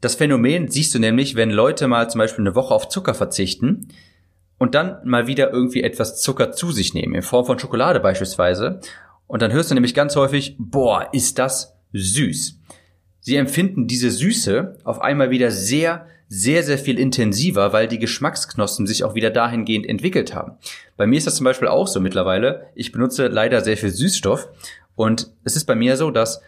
das 0.00 0.16
Phänomen 0.16 0.68
siehst 0.68 0.94
du 0.94 0.98
nämlich, 0.98 1.36
wenn 1.36 1.50
Leute 1.50 1.86
mal 1.86 2.10
zum 2.10 2.18
Beispiel 2.18 2.44
eine 2.44 2.54
Woche 2.54 2.74
auf 2.74 2.88
Zucker 2.88 3.14
verzichten 3.14 3.88
und 4.58 4.74
dann 4.74 4.98
mal 5.04 5.26
wieder 5.26 5.52
irgendwie 5.52 5.82
etwas 5.82 6.20
Zucker 6.20 6.52
zu 6.52 6.72
sich 6.72 6.94
nehmen, 6.94 7.14
in 7.14 7.22
Form 7.22 7.46
von 7.46 7.58
Schokolade 7.58 8.00
beispielsweise. 8.00 8.80
Und 9.26 9.40
dann 9.40 9.52
hörst 9.52 9.70
du 9.70 9.74
nämlich 9.74 9.94
ganz 9.94 10.16
häufig, 10.16 10.56
boah, 10.58 11.08
ist 11.12 11.38
das 11.38 11.76
süß. 11.92 12.60
Sie 13.20 13.36
empfinden 13.36 13.86
diese 13.86 14.10
Süße 14.10 14.78
auf 14.84 15.00
einmal 15.00 15.30
wieder 15.30 15.50
sehr, 15.50 16.06
sehr, 16.28 16.62
sehr 16.62 16.78
viel 16.78 16.98
intensiver, 16.98 17.72
weil 17.72 17.86
die 17.86 17.98
Geschmacksknospen 17.98 18.86
sich 18.86 19.04
auch 19.04 19.14
wieder 19.14 19.30
dahingehend 19.30 19.86
entwickelt 19.86 20.34
haben. 20.34 20.52
Bei 20.96 21.06
mir 21.06 21.18
ist 21.18 21.26
das 21.26 21.36
zum 21.36 21.44
Beispiel 21.44 21.68
auch 21.68 21.86
so 21.86 22.00
mittlerweile. 22.00 22.66
Ich 22.74 22.92
benutze 22.92 23.28
leider 23.28 23.60
sehr 23.60 23.76
viel 23.76 23.90
Süßstoff 23.90 24.48
und 24.96 25.30
es 25.44 25.56
ist 25.56 25.64
bei 25.64 25.74
mir 25.74 25.96
so, 25.96 26.10
dass 26.10 26.40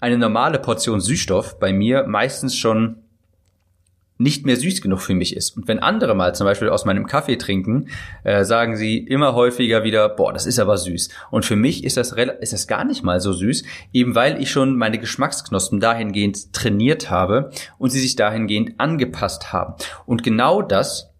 eine 0.00 0.18
normale 0.18 0.58
Portion 0.58 1.00
Süßstoff 1.00 1.58
bei 1.58 1.72
mir 1.72 2.06
meistens 2.06 2.56
schon 2.56 2.96
nicht 4.18 4.46
mehr 4.46 4.56
süß 4.56 4.80
genug 4.80 5.00
für 5.00 5.14
mich 5.14 5.36
ist. 5.36 5.56
Und 5.56 5.68
wenn 5.68 5.78
andere 5.78 6.14
mal 6.14 6.34
zum 6.34 6.46
Beispiel 6.46 6.68
aus 6.68 6.84
meinem 6.84 7.06
Kaffee 7.06 7.36
trinken, 7.36 7.88
äh, 8.24 8.44
sagen 8.44 8.76
sie 8.76 8.98
immer 8.98 9.34
häufiger 9.34 9.84
wieder, 9.84 10.08
boah, 10.08 10.32
das 10.32 10.46
ist 10.46 10.58
aber 10.58 10.78
süß. 10.78 11.10
Und 11.30 11.44
für 11.44 11.56
mich 11.56 11.84
ist 11.84 11.96
das, 11.96 12.12
ist 12.12 12.52
das 12.52 12.66
gar 12.66 12.84
nicht 12.84 13.02
mal 13.02 13.20
so 13.20 13.32
süß, 13.32 13.64
eben 13.92 14.14
weil 14.14 14.40
ich 14.40 14.50
schon 14.50 14.76
meine 14.76 14.98
Geschmacksknospen 14.98 15.80
dahingehend 15.80 16.52
trainiert 16.52 17.10
habe 17.10 17.50
und 17.78 17.90
sie 17.90 18.00
sich 18.00 18.16
dahingehend 18.16 18.78
angepasst 18.78 19.52
haben. 19.52 19.74
Und 20.06 20.22
genau 20.22 20.62
das 20.62 21.12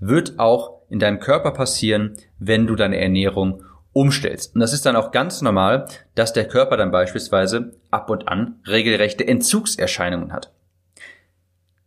wird 0.00 0.38
auch 0.38 0.82
in 0.88 0.98
deinem 0.98 1.20
Körper 1.20 1.52
passieren, 1.52 2.16
wenn 2.38 2.66
du 2.66 2.76
deine 2.76 2.98
Ernährung 2.98 3.62
umstellst. 3.92 4.54
Und 4.54 4.60
das 4.60 4.72
ist 4.72 4.84
dann 4.84 4.94
auch 4.94 5.10
ganz 5.10 5.40
normal, 5.40 5.86
dass 6.14 6.32
der 6.32 6.46
Körper 6.46 6.76
dann 6.76 6.90
beispielsweise 6.90 7.72
ab 7.90 8.10
und 8.10 8.28
an 8.28 8.56
regelrechte 8.66 9.26
Entzugserscheinungen 9.26 10.32
hat. 10.32 10.52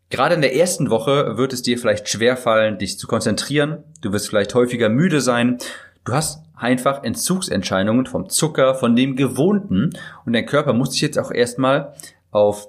Gerade 0.10 0.36
in 0.36 0.42
der 0.42 0.56
ersten 0.56 0.90
Woche 0.90 1.38
wird 1.38 1.54
es 1.54 1.62
dir 1.62 1.78
vielleicht 1.78 2.10
schwerfallen, 2.10 2.80
dich 2.80 2.98
zu 2.98 3.08
konzentrieren. 3.08 3.84
Du 4.02 4.12
wirst 4.12 4.28
vielleicht 4.28 4.56
häufiger 4.56 4.90
müde 4.90 5.22
sein. 5.22 5.60
Du 6.04 6.14
hast 6.14 6.44
einfach 6.56 7.04
Entzugsentscheidungen 7.04 8.08
vom 8.08 8.30
Zucker, 8.30 8.74
von 8.74 8.96
dem 8.96 9.16
Gewohnten. 9.16 9.92
Und 10.26 10.34
dein 10.34 10.48
Körper 10.48 10.74
muss 10.74 10.94
sich 10.94 11.02
jetzt 11.02 11.20
auch 11.20 11.32
erstmal 11.32 11.94
auf 12.32 12.68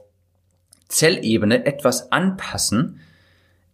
Zellebene 0.89 1.65
etwas 1.65 2.13
anpassen, 2.13 3.01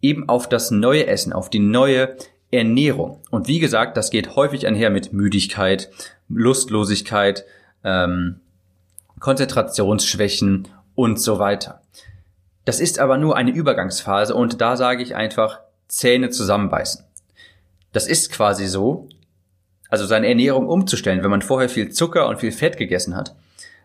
eben 0.01 0.29
auf 0.29 0.49
das 0.49 0.71
neue 0.71 1.07
Essen, 1.07 1.33
auf 1.33 1.51
die 1.51 1.59
neue 1.59 2.17
Ernährung. 2.51 3.21
Und 3.31 3.49
wie 3.49 3.59
gesagt, 3.59 3.97
das 3.97 4.11
geht 4.11 4.37
häufig 4.37 4.67
einher 4.67 4.91
mit 4.91 5.13
Müdigkeit, 5.13 5.91
Lustlosigkeit, 6.29 7.45
ähm, 7.83 8.41
Konzentrationsschwächen 9.19 10.69
und 10.95 11.21
so 11.21 11.39
weiter. 11.39 11.81
Das 12.67 12.81
ist 12.81 12.99
aber 12.99 13.17
nur 13.17 13.37
eine 13.37 13.53
Übergangsphase 13.53 14.35
und 14.35 14.61
da 14.61 14.77
sage 14.77 15.03
ich 15.03 15.15
einfach 15.15 15.61
Zähne 15.87 16.31
zusammenbeißen. 16.31 17.05
Das 17.93 18.09
ist 18.09 18.33
quasi 18.33 18.67
so, 18.67 19.09
also 19.89 20.05
seine 20.05 20.29
Ernährung 20.29 20.69
umzustellen, 20.69 21.23
wenn 21.23 21.31
man 21.31 21.43
vorher 21.43 21.69
viel 21.69 21.91
Zucker 21.91 22.29
und 22.29 22.41
viel 22.41 22.51
Fett 22.51 22.77
gegessen 22.77 23.17
hat 23.17 23.37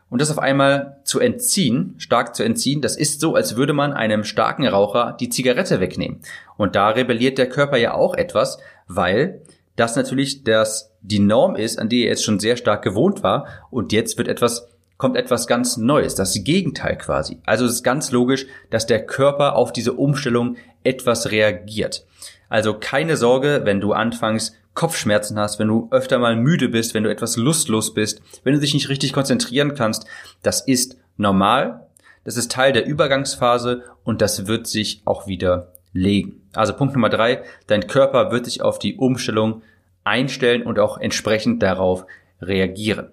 und 0.10 0.20
das 0.20 0.32
auf 0.32 0.40
einmal 0.40 0.98
zu 1.04 1.20
entziehen, 1.20 1.94
stark 2.00 2.36
zu 2.36 2.44
entziehen, 2.44 2.82
das 2.82 2.98
ist 2.98 3.22
so, 3.22 3.36
als 3.36 3.56
würde 3.56 3.74
man 3.74 3.94
einem 3.94 4.24
starken 4.24 4.68
Raucher 4.68 5.16
die 5.20 5.30
Zigarette 5.30 5.80
wegnehmen. 5.80 6.20
Und 6.58 6.76
da 6.76 6.90
rebelliert 6.90 7.38
der 7.38 7.50
Körper 7.50 7.78
ja 7.78 7.94
auch 7.94 8.16
etwas, 8.16 8.58
weil 8.88 9.42
das 9.76 9.96
natürlich 9.96 10.44
das 10.44 10.92
die 11.02 11.20
Norm 11.20 11.56
ist, 11.56 11.78
an 11.78 11.88
die 11.88 12.04
er 12.04 12.10
jetzt 12.10 12.26
schon 12.26 12.40
sehr 12.40 12.58
stark 12.58 12.82
gewohnt 12.82 13.22
war 13.22 13.46
und 13.70 13.94
jetzt 13.94 14.18
wird 14.18 14.28
etwas 14.28 14.71
kommt 15.02 15.18
etwas 15.18 15.48
ganz 15.48 15.78
Neues, 15.78 16.14
das 16.14 16.44
Gegenteil 16.44 16.96
quasi. 16.96 17.40
Also 17.44 17.66
es 17.66 17.72
ist 17.72 17.84
ganz 17.84 18.12
logisch, 18.12 18.46
dass 18.70 18.86
der 18.86 19.04
Körper 19.04 19.56
auf 19.56 19.74
diese 19.74 19.94
Umstellung 19.94 20.58
etwas 20.84 21.32
reagiert. 21.32 22.06
Also 22.50 22.76
keine 22.80 23.18
Sorge, 23.18 23.62
wenn 23.64 23.82
du 23.82 23.94
anfangs 23.94 24.56
Kopfschmerzen 24.76 25.40
hast, 25.40 25.58
wenn 25.58 25.70
du 25.70 25.88
öfter 25.90 26.20
mal 26.20 26.36
müde 26.36 26.70
bist, 26.70 26.94
wenn 26.94 27.04
du 27.04 27.10
etwas 27.10 27.36
lustlos 27.36 27.96
bist, 27.96 28.22
wenn 28.44 28.54
du 28.54 28.60
dich 28.60 28.76
nicht 28.76 28.90
richtig 28.90 29.12
konzentrieren 29.12 29.74
kannst, 29.74 30.06
das 30.44 30.62
ist 30.62 30.98
normal, 31.18 31.88
das 32.24 32.38
ist 32.38 32.52
Teil 32.52 32.72
der 32.72 32.86
Übergangsphase 32.86 33.84
und 34.04 34.22
das 34.22 34.46
wird 34.46 34.68
sich 34.68 35.02
auch 35.06 35.26
wieder 35.26 35.72
legen. 35.94 36.48
Also 36.54 36.74
Punkt 36.74 36.94
Nummer 36.94 37.10
drei, 37.10 37.42
dein 37.66 37.88
Körper 37.88 38.32
wird 38.32 38.46
sich 38.46 38.62
auf 38.62 38.78
die 38.78 38.98
Umstellung 38.98 39.64
einstellen 40.04 40.62
und 40.62 40.78
auch 40.78 41.00
entsprechend 41.00 41.64
darauf 41.64 42.06
reagieren. 42.40 43.10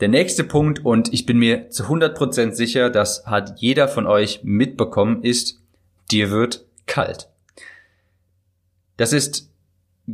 Der 0.00 0.08
nächste 0.08 0.44
Punkt, 0.44 0.84
und 0.84 1.12
ich 1.14 1.24
bin 1.24 1.38
mir 1.38 1.70
zu 1.70 1.84
100% 1.84 2.52
sicher, 2.52 2.90
das 2.90 3.26
hat 3.26 3.58
jeder 3.60 3.88
von 3.88 4.06
euch 4.06 4.40
mitbekommen, 4.42 5.22
ist, 5.22 5.60
dir 6.10 6.30
wird 6.30 6.66
kalt. 6.86 7.28
Das 8.98 9.12
ist 9.12 9.50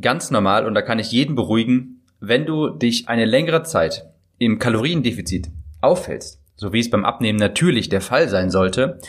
ganz 0.01 0.31
normal 0.31 0.67
und 0.67 0.75
da 0.75 0.83
kann 0.83 0.99
ich 0.99 1.11
jeden 1.11 1.35
beruhigen, 1.35 2.03
wenn 2.21 2.47
du 2.47 2.71
dich 2.71 3.09
eine 3.09 3.25
längere 3.25 3.65
Zeit 3.65 4.07
im 4.39 4.59
Kaloriendefizit 4.61 5.51
aufhältst, 5.81 6.41
so 6.55 6.73
wie 6.73 6.81
es 6.81 6.91
beim 6.91 7.05
Abnehmen 7.05 7.39
natürlich 7.39 7.89
der 7.89 8.01
Fall 8.01 8.29
sein 8.29 8.51
sollte, 8.51 9.01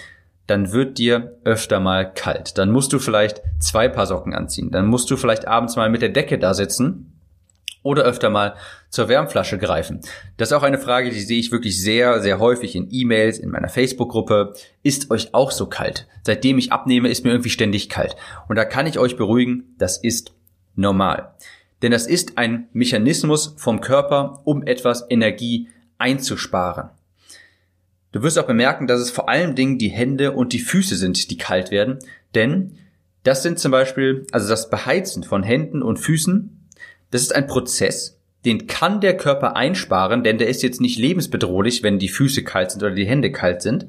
dann 0.47 0.71
wird 0.71 0.97
dir 0.97 1.37
öfter 1.43 1.79
mal 1.79 2.11
kalt. 2.11 2.57
Dann 2.57 2.71
musst 2.71 2.91
du 2.91 2.99
vielleicht 2.99 3.41
zwei 3.59 3.87
Paar 3.87 4.07
Socken 4.07 4.33
anziehen. 4.33 4.71
Dann 4.71 4.87
musst 4.87 5.09
du 5.09 5.15
vielleicht 5.15 5.47
abends 5.47 5.75
mal 5.75 5.89
mit 5.89 6.01
der 6.01 6.09
Decke 6.09 6.37
da 6.37 6.53
sitzen 6.53 7.13
oder 7.81 8.03
öfter 8.03 8.29
mal 8.29 8.55
zur 8.93 9.09
Wärmflasche 9.09 9.57
greifen? 9.57 10.01
Das 10.37 10.49
ist 10.49 10.53
auch 10.53 10.63
eine 10.63 10.77
Frage, 10.77 11.09
die 11.09 11.19
sehe 11.19 11.39
ich 11.39 11.51
wirklich 11.51 11.81
sehr, 11.81 12.21
sehr 12.21 12.39
häufig 12.39 12.75
in 12.75 12.87
E-Mails, 12.91 13.39
in 13.39 13.49
meiner 13.49 13.69
Facebook-Gruppe. 13.69 14.53
Ist 14.83 15.11
euch 15.11 15.33
auch 15.33 15.51
so 15.51 15.65
kalt? 15.65 16.07
Seitdem 16.23 16.57
ich 16.57 16.71
abnehme, 16.71 17.09
ist 17.09 17.23
mir 17.23 17.31
irgendwie 17.31 17.49
ständig 17.49 17.89
kalt. 17.89 18.15
Und 18.47 18.55
da 18.55 18.65
kann 18.65 18.87
ich 18.87 18.99
euch 18.99 19.17
beruhigen, 19.17 19.75
das 19.77 19.97
ist 19.97 20.33
normal. 20.75 21.33
Denn 21.81 21.91
das 21.91 22.07
ist 22.07 22.37
ein 22.37 22.67
Mechanismus 22.71 23.55
vom 23.57 23.81
Körper, 23.81 24.41
um 24.45 24.65
etwas 24.65 25.05
Energie 25.09 25.67
einzusparen. 25.97 26.89
Du 28.11 28.21
wirst 28.21 28.37
auch 28.37 28.47
bemerken, 28.47 28.87
dass 28.87 29.01
es 29.01 29.09
vor 29.11 29.27
allen 29.27 29.55
Dingen 29.55 29.79
die 29.79 29.89
Hände 29.89 30.31
und 30.33 30.53
die 30.53 30.59
Füße 30.59 30.95
sind, 30.95 31.31
die 31.31 31.37
kalt 31.37 31.71
werden. 31.71 31.99
Denn 32.35 32.77
das 33.23 33.41
sind 33.41 33.57
zum 33.59 33.71
Beispiel, 33.71 34.27
also 34.31 34.47
das 34.47 34.69
Beheizen 34.69 35.23
von 35.23 35.43
Händen 35.43 35.81
und 35.81 35.97
Füßen 35.97 36.59
das 37.13 37.21
ist 37.21 37.35
ein 37.35 37.45
Prozess, 37.45 38.19
den 38.45 38.67
kann 38.67 38.99
der 38.99 39.15
Körper 39.15 39.55
einsparen, 39.55 40.23
denn 40.23 40.37
der 40.37 40.49
ist 40.49 40.63
jetzt 40.63 40.81
nicht 40.81 40.97
lebensbedrohlich, 40.97 41.83
wenn 41.83 41.99
die 41.99 42.09
Füße 42.09 42.43
kalt 42.43 42.71
sind 42.71 42.83
oder 42.83 42.93
die 42.93 43.07
Hände 43.07 43.31
kalt 43.31 43.61
sind. 43.61 43.87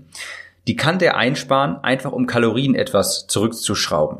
Die 0.66 0.76
kann 0.76 0.98
der 0.98 1.16
einsparen, 1.16 1.76
einfach 1.82 2.12
um 2.12 2.26
Kalorien 2.26 2.74
etwas 2.74 3.26
zurückzuschrauben. 3.26 4.18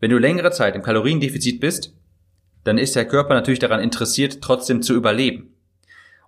Wenn 0.00 0.10
du 0.10 0.18
längere 0.18 0.50
Zeit 0.50 0.74
im 0.74 0.82
Kaloriendefizit 0.82 1.60
bist, 1.60 1.94
dann 2.64 2.78
ist 2.78 2.96
der 2.96 3.06
Körper 3.06 3.34
natürlich 3.34 3.60
daran 3.60 3.80
interessiert, 3.80 4.42
trotzdem 4.42 4.82
zu 4.82 4.94
überleben. 4.94 5.54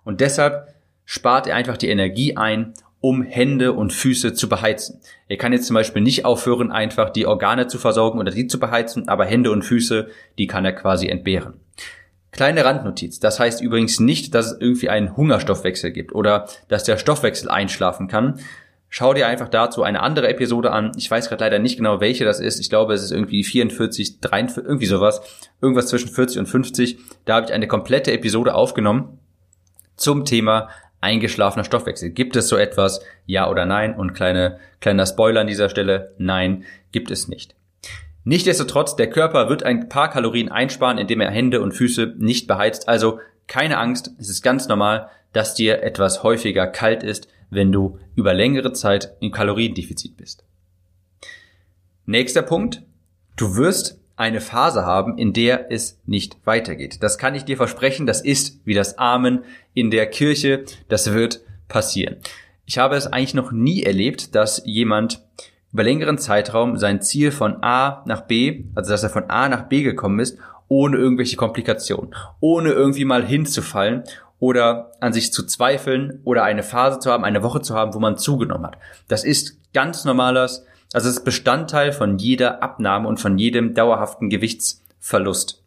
Und 0.03 0.21
deshalb 0.21 0.73
spart 1.05 1.47
er 1.47 1.55
einfach 1.55 1.77
die 1.77 1.89
Energie 1.89 2.37
ein, 2.37 2.73
um 3.01 3.23
Hände 3.23 3.73
und 3.73 3.93
Füße 3.93 4.33
zu 4.33 4.49
beheizen. 4.49 4.99
Er 5.27 5.37
kann 5.37 5.53
jetzt 5.53 5.67
zum 5.67 5.73
Beispiel 5.73 6.01
nicht 6.01 6.25
aufhören, 6.25 6.71
einfach 6.71 7.09
die 7.09 7.25
Organe 7.25 7.67
zu 7.67 7.77
versorgen 7.77 8.19
oder 8.19 8.31
die 8.31 8.47
zu 8.47 8.59
beheizen, 8.59 9.07
aber 9.07 9.25
Hände 9.25 9.51
und 9.51 9.63
Füße, 9.63 10.09
die 10.37 10.47
kann 10.47 10.65
er 10.65 10.73
quasi 10.73 11.07
entbehren. 11.07 11.58
Kleine 12.31 12.63
Randnotiz. 12.63 13.19
Das 13.19 13.39
heißt 13.39 13.61
übrigens 13.61 13.99
nicht, 13.99 14.35
dass 14.35 14.51
es 14.51 14.61
irgendwie 14.61 14.89
einen 14.89 15.17
Hungerstoffwechsel 15.17 15.91
gibt 15.91 16.13
oder 16.13 16.47
dass 16.67 16.83
der 16.83 16.97
Stoffwechsel 16.97 17.49
einschlafen 17.49 18.07
kann. 18.07 18.39
Schau 18.91 19.13
dir 19.13 19.27
einfach 19.27 19.49
dazu 19.49 19.83
eine 19.83 20.01
andere 20.01 20.29
Episode 20.29 20.71
an. 20.71 20.91
Ich 20.97 21.09
weiß 21.09 21.29
gerade 21.29 21.43
leider 21.43 21.59
nicht 21.59 21.77
genau, 21.77 22.01
welche 22.01 22.25
das 22.25 22.39
ist. 22.39 22.59
Ich 22.59 22.69
glaube, 22.69 22.93
es 22.93 23.03
ist 23.03 23.11
irgendwie 23.11 23.43
44, 23.43 24.19
43, 24.19 24.63
irgendwie 24.63 24.87
sowas. 24.87 25.21
Irgendwas 25.61 25.87
zwischen 25.87 26.09
40 26.09 26.39
und 26.39 26.45
50. 26.47 26.97
Da 27.25 27.35
habe 27.35 27.45
ich 27.45 27.53
eine 27.53 27.67
komplette 27.67 28.11
Episode 28.11 28.55
aufgenommen 28.55 29.19
zum 29.95 30.25
Thema 30.25 30.69
eingeschlafener 31.01 31.63
Stoffwechsel. 31.63 32.09
Gibt 32.09 32.35
es 32.35 32.47
so 32.47 32.57
etwas? 32.57 33.01
Ja 33.25 33.49
oder 33.49 33.65
nein? 33.65 33.95
Und 33.95 34.13
kleine, 34.13 34.59
kleiner 34.81 35.05
Spoiler 35.05 35.41
an 35.41 35.47
dieser 35.47 35.69
Stelle. 35.69 36.13
Nein, 36.17 36.65
gibt 36.91 37.11
es 37.11 37.27
nicht. 37.27 37.55
Nichtsdestotrotz, 38.23 38.95
der 38.95 39.09
Körper 39.09 39.49
wird 39.49 39.63
ein 39.63 39.89
paar 39.89 40.09
Kalorien 40.09 40.49
einsparen, 40.49 40.97
indem 40.97 41.21
er 41.21 41.31
Hände 41.31 41.61
und 41.61 41.73
Füße 41.73 42.15
nicht 42.17 42.47
beheizt. 42.47 42.87
Also 42.87 43.19
keine 43.47 43.77
Angst, 43.77 44.11
es 44.19 44.29
ist 44.29 44.41
ganz 44.41 44.67
normal, 44.67 45.09
dass 45.33 45.55
dir 45.55 45.83
etwas 45.83 46.23
häufiger 46.23 46.67
kalt 46.67 47.03
ist, 47.03 47.27
wenn 47.49 47.71
du 47.71 47.97
über 48.15 48.33
längere 48.33 48.73
Zeit 48.73 49.15
im 49.19 49.31
Kaloriendefizit 49.31 50.17
bist. 50.17 50.43
Nächster 52.05 52.41
Punkt. 52.41 52.83
Du 53.35 53.55
wirst 53.55 53.99
eine 54.15 54.41
Phase 54.41 54.85
haben, 54.85 55.17
in 55.17 55.31
der 55.31 55.71
es 55.71 55.99
nicht 56.05 56.37
weitergeht. 56.45 57.01
Das 57.01 57.17
kann 57.17 57.35
ich 57.35 57.45
dir 57.45 57.55
versprechen, 57.55 58.05
das 58.05 58.21
ist 58.21 58.59
wie 58.65 58.73
das 58.73 58.97
Amen 58.97 59.45
in 59.73 59.91
der 59.91 60.07
Kirche, 60.07 60.65
das 60.89 61.13
wird 61.13 61.41
passieren. 61.69 62.17
Ich 62.65 62.77
habe 62.77 62.97
es 62.97 63.07
eigentlich 63.07 63.33
noch 63.33 63.51
nie 63.51 63.83
erlebt, 63.83 64.35
dass 64.35 64.61
jemand 64.65 65.23
über 65.71 65.83
längeren 65.83 66.17
Zeitraum 66.17 66.77
sein 66.77 67.01
Ziel 67.01 67.31
von 67.31 67.63
A 67.63 68.03
nach 68.05 68.21
B, 68.21 68.65
also 68.75 68.91
dass 68.91 69.03
er 69.03 69.09
von 69.09 69.29
A 69.29 69.49
nach 69.49 69.63
B 69.63 69.83
gekommen 69.83 70.19
ist, 70.19 70.37
ohne 70.67 70.97
irgendwelche 70.97 71.35
Komplikationen, 71.35 72.13
ohne 72.39 72.71
irgendwie 72.71 73.05
mal 73.05 73.25
hinzufallen 73.25 74.03
oder 74.39 74.91
an 74.99 75.13
sich 75.13 75.33
zu 75.33 75.45
zweifeln 75.45 76.21
oder 76.23 76.43
eine 76.43 76.63
Phase 76.63 76.99
zu 76.99 77.11
haben, 77.11 77.23
eine 77.23 77.43
Woche 77.43 77.61
zu 77.61 77.75
haben, 77.75 77.93
wo 77.93 77.99
man 77.99 78.17
zugenommen 78.17 78.67
hat. 78.67 78.77
Das 79.07 79.23
ist 79.23 79.57
ganz 79.73 80.05
normales 80.05 80.65
also 80.93 81.07
es 81.07 81.17
ist 81.17 81.25
Bestandteil 81.25 81.91
von 81.91 82.17
jeder 82.17 82.63
Abnahme 82.63 83.07
und 83.07 83.19
von 83.19 83.37
jedem 83.37 83.73
dauerhaften 83.75 84.29
Gewichtsverlust. 84.29 85.61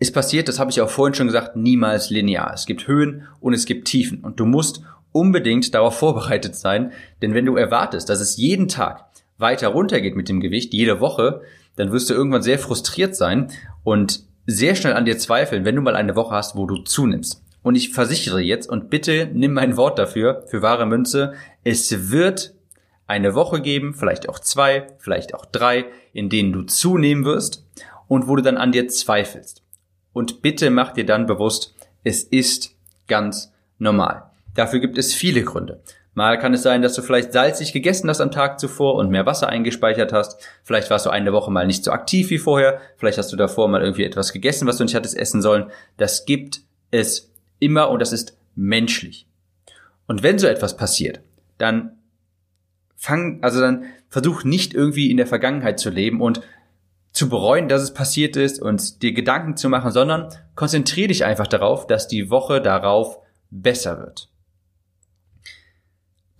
Es 0.00 0.10
passiert, 0.10 0.48
das 0.48 0.58
habe 0.58 0.70
ich 0.70 0.80
auch 0.80 0.90
vorhin 0.90 1.14
schon 1.14 1.26
gesagt, 1.26 1.56
niemals 1.56 2.10
linear. 2.10 2.52
Es 2.54 2.66
gibt 2.66 2.88
Höhen 2.88 3.28
und 3.38 3.52
es 3.52 3.66
gibt 3.66 3.86
Tiefen. 3.86 4.20
Und 4.20 4.40
du 4.40 4.46
musst, 4.46 4.82
unbedingt 5.12 5.74
darauf 5.74 5.98
vorbereitet 5.98 6.56
sein, 6.56 6.92
denn 7.22 7.34
wenn 7.34 7.46
du 7.46 7.56
erwartest, 7.56 8.08
dass 8.08 8.20
es 8.20 8.36
jeden 8.36 8.68
Tag 8.68 9.06
weiter 9.38 9.68
runtergeht 9.68 10.16
mit 10.16 10.28
dem 10.28 10.40
Gewicht, 10.40 10.72
jede 10.72 11.00
Woche, 11.00 11.42
dann 11.76 11.92
wirst 11.92 12.10
du 12.10 12.14
irgendwann 12.14 12.42
sehr 12.42 12.58
frustriert 12.58 13.16
sein 13.16 13.50
und 13.84 14.24
sehr 14.46 14.74
schnell 14.74 14.94
an 14.94 15.04
dir 15.04 15.18
zweifeln, 15.18 15.64
wenn 15.64 15.76
du 15.76 15.82
mal 15.82 15.96
eine 15.96 16.16
Woche 16.16 16.34
hast, 16.34 16.56
wo 16.56 16.66
du 16.66 16.78
zunimmst. 16.78 17.42
Und 17.62 17.74
ich 17.74 17.92
versichere 17.92 18.40
jetzt 18.40 18.68
und 18.68 18.90
bitte 18.90 19.30
nimm 19.32 19.52
mein 19.52 19.76
Wort 19.76 19.98
dafür, 19.98 20.44
für 20.48 20.62
wahre 20.62 20.86
Münze, 20.86 21.34
es 21.62 22.10
wird 22.10 22.54
eine 23.06 23.34
Woche 23.34 23.60
geben, 23.60 23.94
vielleicht 23.94 24.28
auch 24.28 24.38
zwei, 24.38 24.86
vielleicht 24.98 25.34
auch 25.34 25.44
drei, 25.44 25.86
in 26.12 26.28
denen 26.28 26.52
du 26.52 26.62
zunehmen 26.62 27.24
wirst 27.24 27.66
und 28.08 28.28
wo 28.28 28.36
du 28.36 28.42
dann 28.42 28.56
an 28.56 28.72
dir 28.72 28.88
zweifelst. 28.88 29.62
Und 30.12 30.42
bitte 30.42 30.70
mach 30.70 30.92
dir 30.92 31.04
dann 31.04 31.26
bewusst, 31.26 31.74
es 32.02 32.22
ist 32.24 32.76
ganz 33.08 33.52
normal. 33.78 34.29
Dafür 34.54 34.80
gibt 34.80 34.98
es 34.98 35.12
viele 35.12 35.42
Gründe. 35.42 35.82
Mal 36.14 36.38
kann 36.38 36.54
es 36.54 36.62
sein, 36.62 36.82
dass 36.82 36.94
du 36.94 37.02
vielleicht 37.02 37.32
salzig 37.32 37.72
gegessen 37.72 38.10
hast 38.10 38.20
am 38.20 38.32
Tag 38.32 38.58
zuvor 38.58 38.96
und 38.96 39.10
mehr 39.10 39.26
Wasser 39.26 39.48
eingespeichert 39.48 40.12
hast. 40.12 40.44
Vielleicht 40.64 40.90
warst 40.90 41.06
du 41.06 41.10
eine 41.10 41.32
Woche 41.32 41.52
mal 41.52 41.66
nicht 41.66 41.84
so 41.84 41.92
aktiv 41.92 42.30
wie 42.30 42.38
vorher. 42.38 42.80
Vielleicht 42.96 43.18
hast 43.18 43.32
du 43.32 43.36
davor 43.36 43.68
mal 43.68 43.80
irgendwie 43.80 44.04
etwas 44.04 44.32
gegessen, 44.32 44.66
was 44.66 44.76
du 44.76 44.84
nicht 44.84 44.96
hattest 44.96 45.16
essen 45.16 45.40
sollen. 45.40 45.70
Das 45.96 46.26
gibt 46.26 46.62
es 46.90 47.32
immer 47.60 47.90
und 47.90 48.00
das 48.00 48.12
ist 48.12 48.36
menschlich. 48.56 49.26
Und 50.06 50.24
wenn 50.24 50.38
so 50.38 50.48
etwas 50.48 50.76
passiert, 50.76 51.20
dann 51.58 51.92
fang, 52.96 53.38
also 53.42 53.60
dann 53.60 53.84
versuch 54.08 54.42
nicht 54.42 54.74
irgendwie 54.74 55.10
in 55.10 55.16
der 55.16 55.28
Vergangenheit 55.28 55.78
zu 55.78 55.90
leben 55.90 56.20
und 56.20 56.40
zu 57.12 57.28
bereuen, 57.28 57.68
dass 57.68 57.82
es 57.82 57.94
passiert 57.94 58.36
ist 58.36 58.60
und 58.60 59.02
dir 59.02 59.12
Gedanken 59.12 59.56
zu 59.56 59.68
machen, 59.68 59.92
sondern 59.92 60.28
konzentriere 60.56 61.08
dich 61.08 61.24
einfach 61.24 61.46
darauf, 61.46 61.86
dass 61.86 62.08
die 62.08 62.30
Woche 62.30 62.60
darauf 62.60 63.18
besser 63.50 63.98
wird. 63.98 64.28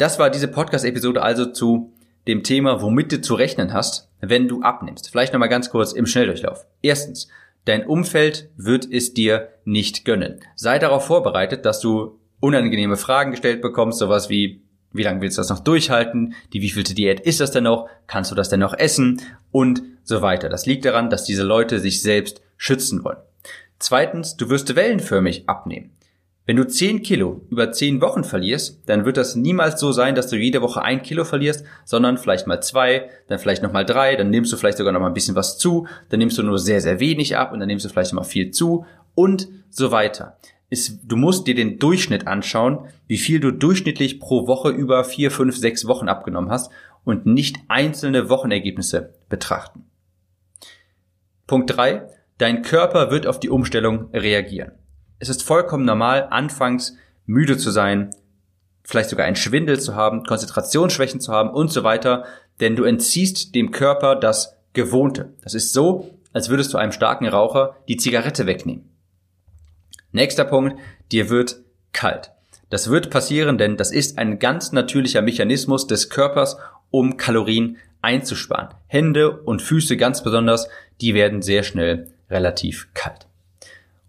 Das 0.01 0.19
war 0.19 0.31
diese 0.31 0.49
Podcast-Episode 0.49 1.21
also 1.21 1.45
zu 1.45 1.93
dem 2.27 2.43
Thema, 2.43 2.81
womit 2.81 3.13
du 3.13 3.21
zu 3.21 3.35
rechnen 3.35 3.75
hast, 3.75 4.09
wenn 4.23 4.49
du 4.49 4.63
abnimmst. 4.63 5.11
Vielleicht 5.11 5.35
nochmal 5.35 5.51
ganz 5.51 5.69
kurz 5.69 5.93
im 5.93 6.07
Schnelldurchlauf. 6.07 6.65
Erstens, 6.81 7.29
dein 7.67 7.85
Umfeld 7.85 8.49
wird 8.57 8.91
es 8.91 9.13
dir 9.13 9.51
nicht 9.67 10.07
gönnen. 10.07 10.41
Sei 10.57 10.79
darauf 10.79 11.05
vorbereitet, 11.05 11.67
dass 11.67 11.81
du 11.81 12.19
unangenehme 12.41 12.97
Fragen 12.97 13.33
gestellt 13.33 13.61
bekommst, 13.61 13.99
sowas 13.99 14.31
wie, 14.31 14.63
wie 14.91 15.03
lange 15.03 15.21
willst 15.21 15.37
du 15.37 15.41
das 15.41 15.51
noch 15.51 15.61
durchhalten? 15.61 16.33
Die 16.55 16.63
wievielte 16.63 16.95
Diät 16.95 17.21
ist 17.21 17.41
das 17.41 17.51
denn 17.51 17.65
noch? 17.65 17.87
Kannst 18.07 18.31
du 18.31 18.35
das 18.35 18.49
denn 18.49 18.61
noch 18.61 18.73
essen? 18.73 19.21
Und 19.53 19.83
so 20.03 20.23
weiter. 20.23 20.49
Das 20.49 20.65
liegt 20.65 20.87
daran, 20.87 21.11
dass 21.11 21.25
diese 21.25 21.43
Leute 21.43 21.79
sich 21.79 22.01
selbst 22.01 22.41
schützen 22.57 23.05
wollen. 23.05 23.19
Zweitens, 23.79 24.39
du 24.39 24.49
wirst 24.49 24.75
wellenförmig 24.75 25.47
abnehmen. 25.47 25.91
Wenn 26.51 26.57
du 26.57 26.67
10 26.67 27.05
Kilo 27.05 27.43
über 27.49 27.71
10 27.71 28.01
Wochen 28.01 28.25
verlierst, 28.25 28.83
dann 28.87 29.05
wird 29.05 29.17
das 29.17 29.37
niemals 29.37 29.79
so 29.79 29.93
sein, 29.93 30.17
dass 30.17 30.27
du 30.27 30.37
jede 30.37 30.63
Woche 30.63 30.83
ein 30.83 31.01
Kilo 31.01 31.25
verlierst, 31.25 31.65
sondern 31.85 32.19
vielleicht 32.19 32.49
mal 32.49 32.61
zwei, 32.61 33.09
dann 33.29 33.39
vielleicht 33.39 33.63
nochmal 33.63 33.85
drei, 33.85 34.17
dann 34.17 34.31
nimmst 34.31 34.53
du 34.53 34.57
vielleicht 34.57 34.79
sogar 34.79 34.93
noch 34.93 34.99
mal 34.99 35.07
ein 35.07 35.15
bisschen 35.15 35.37
was 35.37 35.59
zu, 35.59 35.87
dann 36.09 36.19
nimmst 36.19 36.39
du 36.39 36.43
nur 36.43 36.59
sehr, 36.59 36.81
sehr 36.81 36.99
wenig 36.99 37.37
ab 37.37 37.53
und 37.53 37.61
dann 37.61 37.69
nimmst 37.69 37.85
du 37.85 37.89
vielleicht 37.89 38.13
noch 38.13 38.23
mal 38.23 38.29
viel 38.29 38.51
zu 38.51 38.85
und 39.15 39.47
so 39.71 39.93
weiter. 39.93 40.39
Ist, 40.71 40.99
du 41.05 41.15
musst 41.15 41.47
dir 41.47 41.55
den 41.55 41.79
Durchschnitt 41.79 42.27
anschauen, 42.27 42.81
wie 43.07 43.19
viel 43.19 43.39
du 43.39 43.53
durchschnittlich 43.53 44.19
pro 44.19 44.49
Woche 44.49 44.71
über 44.71 45.05
vier, 45.05 45.31
fünf, 45.31 45.57
sechs 45.57 45.87
Wochen 45.87 46.09
abgenommen 46.09 46.51
hast 46.51 46.73
und 47.05 47.27
nicht 47.27 47.59
einzelne 47.69 48.29
Wochenergebnisse 48.29 49.15
betrachten. 49.29 49.85
Punkt 51.47 51.71
drei: 51.77 52.09
Dein 52.39 52.63
Körper 52.63 53.13
wird 53.13 53.29
auf 53.29 53.39
die 53.39 53.51
Umstellung 53.51 54.11
reagieren. 54.13 54.73
Es 55.21 55.29
ist 55.29 55.43
vollkommen 55.43 55.85
normal, 55.85 56.29
anfangs 56.31 56.97
müde 57.27 57.59
zu 57.59 57.71
sein, 57.71 58.11
vielleicht 58.83 59.11
sogar 59.11 59.27
einen 59.27 59.37
Schwindel 59.37 59.79
zu 59.79 59.95
haben, 59.95 60.25
Konzentrationsschwächen 60.25 61.21
zu 61.21 61.33
haben 61.33 61.51
und 61.51 61.71
so 61.71 61.85
weiter, 61.85 62.25
denn 62.61 62.75
du 62.75 62.85
entziehst 62.85 63.55
dem 63.55 63.71
Körper 63.71 64.17
das 64.17 64.57
Gewohnte. 64.73 65.35
Das 65.43 65.53
ist 65.53 65.75
so, 65.75 66.11
als 66.33 66.49
würdest 66.49 66.73
du 66.73 66.79
einem 66.79 66.93
starken 66.93 67.27
Raucher 67.27 67.77
die 67.87 67.99
Zigarette 67.99 68.47
wegnehmen. 68.47 68.89
Nächster 70.13 70.45
Punkt, 70.45 70.81
dir 71.13 71.29
wird 71.29 71.61
kalt. 71.93 72.33
Das 72.71 72.89
wird 72.89 73.11
passieren, 73.11 73.59
denn 73.59 73.77
das 73.77 73.91
ist 73.91 74.17
ein 74.17 74.39
ganz 74.39 74.73
natürlicher 74.73 75.21
Mechanismus 75.21 75.87
des 75.87 76.09
Körpers, 76.09 76.57
um 76.91 77.19
Kalorien 77.19 77.77
einzusparen. 78.01 78.69
Hände 78.87 79.41
und 79.43 79.61
Füße 79.61 79.99
ganz 79.99 80.23
besonders, 80.23 80.69
die 81.01 81.13
werden 81.13 81.43
sehr 81.43 81.63
schnell 81.63 82.09
relativ 82.31 82.89
kalt. 82.95 83.27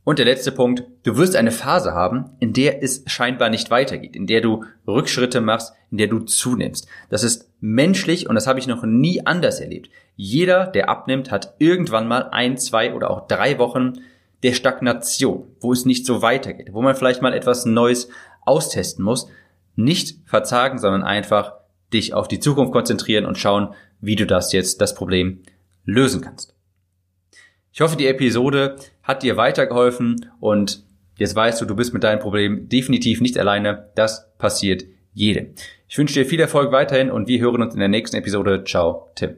Und 0.03 0.17
der 0.17 0.25
letzte 0.25 0.51
Punkt, 0.51 0.83
du 1.03 1.17
wirst 1.17 1.35
eine 1.35 1.51
Phase 1.51 1.93
haben, 1.93 2.31
in 2.39 2.53
der 2.53 2.81
es 2.81 3.03
scheinbar 3.05 3.49
nicht 3.49 3.69
weitergeht, 3.69 4.15
in 4.15 4.25
der 4.25 4.41
du 4.41 4.65
Rückschritte 4.87 5.41
machst, 5.41 5.73
in 5.91 5.97
der 5.97 6.07
du 6.07 6.19
zunimmst. 6.19 6.87
Das 7.09 7.23
ist 7.23 7.51
menschlich 7.59 8.27
und 8.27 8.35
das 8.35 8.47
habe 8.47 8.57
ich 8.57 8.65
noch 8.65 8.83
nie 8.83 9.25
anders 9.25 9.59
erlebt. 9.59 9.91
Jeder, 10.15 10.65
der 10.65 10.89
abnimmt, 10.89 11.29
hat 11.29 11.53
irgendwann 11.59 12.07
mal 12.07 12.29
ein, 12.31 12.57
zwei 12.57 12.93
oder 12.95 13.11
auch 13.11 13.27
drei 13.27 13.59
Wochen 13.59 13.93
der 14.41 14.53
Stagnation, 14.53 15.47
wo 15.59 15.71
es 15.71 15.85
nicht 15.85 16.05
so 16.05 16.23
weitergeht, 16.23 16.73
wo 16.73 16.81
man 16.81 16.95
vielleicht 16.95 17.21
mal 17.21 17.33
etwas 17.33 17.65
Neues 17.65 18.09
austesten 18.43 19.05
muss. 19.05 19.27
Nicht 19.75 20.17
verzagen, 20.25 20.79
sondern 20.79 21.03
einfach 21.03 21.53
dich 21.93 22.13
auf 22.15 22.27
die 22.27 22.39
Zukunft 22.39 22.73
konzentrieren 22.73 23.25
und 23.25 23.37
schauen, 23.37 23.75
wie 23.99 24.15
du 24.15 24.25
das 24.25 24.51
jetzt, 24.51 24.81
das 24.81 24.95
Problem 24.95 25.43
lösen 25.85 26.21
kannst. 26.21 26.55
Ich 27.73 27.79
hoffe, 27.81 27.95
die 27.95 28.07
Episode 28.07 28.75
hat 29.03 29.23
dir 29.23 29.37
weitergeholfen 29.37 30.29
und 30.39 30.83
jetzt 31.17 31.35
weißt 31.35 31.61
du, 31.61 31.65
du 31.65 31.75
bist 31.75 31.93
mit 31.93 32.03
deinem 32.03 32.19
Problem 32.19 32.67
definitiv 32.67 33.21
nicht 33.21 33.37
alleine. 33.37 33.89
Das 33.95 34.29
passiert 34.37 34.83
jedem. 35.13 35.53
Ich 35.87 35.97
wünsche 35.97 36.15
dir 36.15 36.25
viel 36.25 36.39
Erfolg 36.39 36.71
weiterhin 36.71 37.11
und 37.11 37.27
wir 37.27 37.39
hören 37.39 37.61
uns 37.61 37.73
in 37.73 37.79
der 37.79 37.89
nächsten 37.89 38.17
Episode. 38.17 38.63
Ciao, 38.65 39.09
Tim. 39.15 39.37